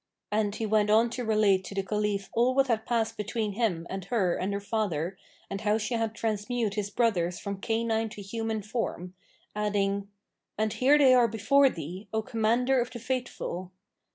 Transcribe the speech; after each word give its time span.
And 0.31 0.55
he 0.55 0.65
went 0.65 0.89
on 0.89 1.11
to 1.11 1.23
relate 1.23 1.63
to 1.65 1.75
the 1.75 1.83
Caliph 1.83 2.31
all 2.33 2.55
what 2.55 2.69
had 2.69 2.87
passed 2.87 3.17
between 3.17 3.51
him 3.51 3.85
and 3.87 4.05
her 4.05 4.33
and 4.35 4.51
her 4.51 4.59
father 4.59 5.15
and 5.47 5.61
how 5.61 5.77
she 5.77 5.93
had 5.93 6.15
transmewed 6.15 6.73
his 6.73 6.89
brothers 6.89 7.37
from 7.37 7.61
canine 7.61 8.09
to 8.09 8.21
human 8.23 8.63
form, 8.63 9.13
adding, 9.55 10.09
"And 10.57 10.73
here 10.73 10.97
they 10.97 11.13
are 11.13 11.27
before 11.27 11.69
thee, 11.69 12.07
O 12.11 12.23
Commander 12.23 12.81
of 12.81 12.89
the 12.89 12.97
Faithful!" 12.97 13.69